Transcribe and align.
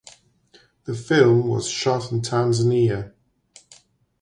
The 0.85 0.95
film 0.95 1.47
was 1.47 1.67
shot 1.69 2.11
in 2.11 2.21
Tanzania. 2.23 3.13